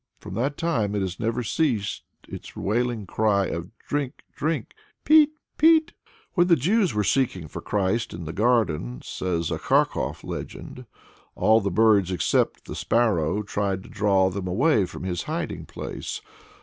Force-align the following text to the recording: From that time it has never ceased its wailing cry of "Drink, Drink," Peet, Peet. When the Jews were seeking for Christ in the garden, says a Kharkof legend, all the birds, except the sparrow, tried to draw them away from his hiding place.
From 0.17 0.33
that 0.33 0.57
time 0.57 0.95
it 0.95 1.01
has 1.01 1.19
never 1.19 1.43
ceased 1.43 2.01
its 2.27 2.55
wailing 2.55 3.05
cry 3.05 3.45
of 3.45 3.69
"Drink, 3.77 4.23
Drink," 4.35 4.73
Peet, 5.03 5.29
Peet. 5.59 5.93
When 6.33 6.47
the 6.47 6.55
Jews 6.55 6.95
were 6.95 7.03
seeking 7.03 7.47
for 7.47 7.61
Christ 7.61 8.11
in 8.11 8.25
the 8.25 8.33
garden, 8.33 9.03
says 9.03 9.51
a 9.51 9.59
Kharkof 9.59 10.23
legend, 10.23 10.87
all 11.35 11.61
the 11.61 11.69
birds, 11.69 12.09
except 12.09 12.65
the 12.65 12.73
sparrow, 12.75 13.43
tried 13.43 13.83
to 13.83 13.89
draw 13.89 14.31
them 14.31 14.47
away 14.47 14.85
from 14.87 15.03
his 15.03 15.21
hiding 15.29 15.67
place. 15.67 16.19